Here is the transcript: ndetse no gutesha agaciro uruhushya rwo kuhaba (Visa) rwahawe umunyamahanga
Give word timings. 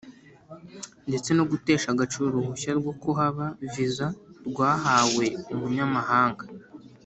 ndetse 1.07 1.29
no 1.37 1.43
gutesha 1.51 1.87
agaciro 1.91 2.25
uruhushya 2.27 2.71
rwo 2.79 2.93
kuhaba 3.01 3.45
(Visa) 3.73 4.07
rwahawe 4.49 5.25
umunyamahanga 5.53 6.43